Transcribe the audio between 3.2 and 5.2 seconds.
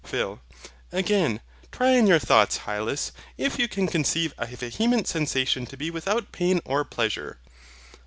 if you can conceive a vehement